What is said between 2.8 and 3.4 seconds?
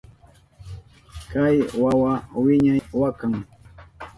wakan.